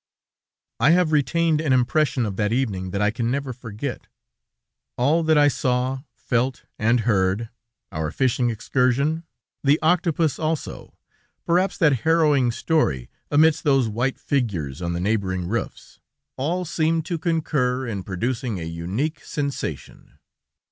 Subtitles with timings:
[0.79, 4.07] I have retained an impression of that evening that I can never forget.
[4.97, 7.49] All that I saw, felt, and heard,
[7.91, 9.25] our fishing excursion,
[9.63, 10.97] the octopus also,
[11.45, 15.99] perhaps that harrowing story, amidst those white figures on the neighboring roofs,
[16.35, 20.17] all seemed to concur in producing a unique sensation.